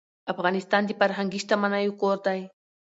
[0.33, 2.39] افغانستان د فرهنګي شتمنیو کور دی.